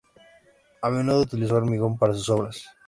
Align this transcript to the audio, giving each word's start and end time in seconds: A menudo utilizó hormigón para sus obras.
A 0.81 0.89
menudo 0.89 1.21
utilizó 1.21 1.57
hormigón 1.57 1.95
para 1.95 2.15
sus 2.15 2.27
obras. 2.29 2.65